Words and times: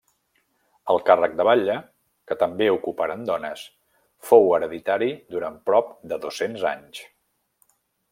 El 0.91 0.99
càrrec 1.09 1.33
de 1.41 1.45
batlle, 1.47 1.75
que 2.31 2.37
també 2.43 2.69
ocuparen 2.77 3.21
dones, 3.27 3.65
fou 4.31 4.49
hereditari 4.57 5.11
durant 5.37 5.61
prop 5.69 5.93
de 6.13 6.19
dos-cents 6.25 6.67
anys. 6.75 7.03